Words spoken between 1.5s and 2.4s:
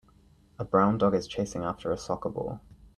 after a soccer